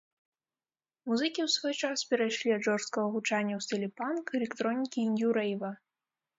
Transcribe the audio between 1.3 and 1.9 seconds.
ў свой